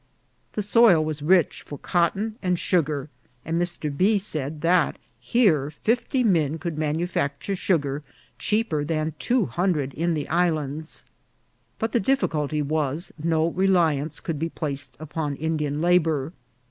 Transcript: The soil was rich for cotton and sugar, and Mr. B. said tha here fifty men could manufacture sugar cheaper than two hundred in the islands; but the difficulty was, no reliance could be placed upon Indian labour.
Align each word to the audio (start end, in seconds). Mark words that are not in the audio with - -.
The 0.53 0.63
soil 0.63 1.05
was 1.05 1.21
rich 1.21 1.61
for 1.61 1.77
cotton 1.77 2.35
and 2.41 2.57
sugar, 2.57 3.09
and 3.45 3.61
Mr. 3.61 3.95
B. 3.95 4.17
said 4.17 4.61
tha 4.61 4.95
here 5.19 5.69
fifty 5.69 6.23
men 6.23 6.57
could 6.57 6.75
manufacture 6.75 7.55
sugar 7.55 8.01
cheaper 8.39 8.83
than 8.83 9.13
two 9.19 9.45
hundred 9.45 9.93
in 9.93 10.15
the 10.15 10.27
islands; 10.27 11.05
but 11.77 11.91
the 11.91 11.99
difficulty 11.99 12.63
was, 12.63 13.11
no 13.23 13.49
reliance 13.49 14.19
could 14.19 14.39
be 14.39 14.49
placed 14.49 14.97
upon 14.99 15.35
Indian 15.35 15.81
labour. 15.81 16.33